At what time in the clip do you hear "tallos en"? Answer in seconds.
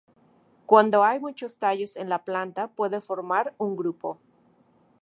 1.59-2.09